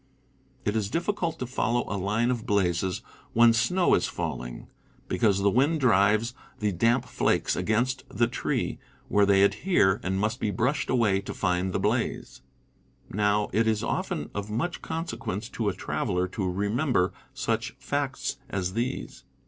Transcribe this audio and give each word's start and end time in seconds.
It 0.65 0.75
is 0.75 0.89
diflScult 0.89 1.37
to 1.37 1.45
follow 1.45 1.83
a 1.87 1.93
line 1.95 2.31
of 2.31 2.47
blazes 2.47 3.03
when 3.33 3.53
snow 3.53 3.93
is 3.93 4.07
falling, 4.07 4.65
because 5.07 5.43
the 5.43 5.51
wind 5.51 5.79
drives 5.79 6.33
the 6.57 6.71
damp 6.71 7.05
flakes 7.05 7.55
against 7.55 8.03
the 8.09 8.25
tree, 8.25 8.79
where 9.09 9.27
they 9.27 9.43
adhere, 9.43 9.99
and 10.01 10.19
must 10.19 10.39
be 10.39 10.49
brushed 10.49 10.89
away 10.89 11.21
to 11.21 11.35
find 11.35 11.71
the 11.71 11.79
blaze. 11.79 12.41
Now, 13.11 13.51
it 13.53 13.67
is 13.67 13.83
often 13.83 14.31
of 14.33 14.49
much 14.49 14.81
consequence 14.81 15.49
to 15.49 15.69
a 15.69 15.73
traveler 15.75 16.27
to 16.29 16.49
remember 16.49 17.13
such 17.35 17.75
facts 17.77 18.37
as 18.49 18.73
these. 18.73 19.23